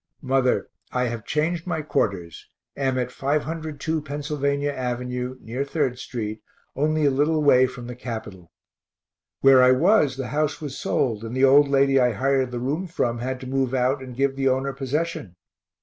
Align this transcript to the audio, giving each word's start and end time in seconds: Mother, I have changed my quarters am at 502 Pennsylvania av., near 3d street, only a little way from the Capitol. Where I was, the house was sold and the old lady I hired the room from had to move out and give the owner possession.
Mother, 0.23 0.71
I 0.91 1.03
have 1.09 1.25
changed 1.27 1.67
my 1.67 1.83
quarters 1.83 2.47
am 2.75 2.97
at 2.97 3.11
502 3.11 4.01
Pennsylvania 4.01 4.71
av., 4.73 5.01
near 5.01 5.63
3d 5.63 5.99
street, 5.99 6.41
only 6.75 7.05
a 7.05 7.11
little 7.11 7.43
way 7.43 7.67
from 7.67 7.85
the 7.85 7.93
Capitol. 7.93 8.51
Where 9.41 9.61
I 9.61 9.73
was, 9.73 10.17
the 10.17 10.29
house 10.29 10.59
was 10.59 10.75
sold 10.75 11.23
and 11.23 11.37
the 11.37 11.45
old 11.45 11.67
lady 11.67 11.99
I 11.99 12.13
hired 12.13 12.49
the 12.49 12.57
room 12.59 12.87
from 12.87 13.19
had 13.19 13.39
to 13.41 13.45
move 13.47 13.75
out 13.75 14.01
and 14.01 14.15
give 14.17 14.35
the 14.35 14.49
owner 14.49 14.73
possession. 14.73 15.35